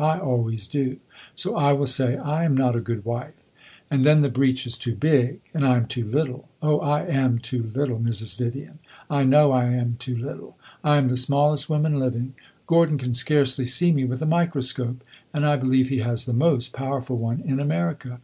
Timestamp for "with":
14.04-14.22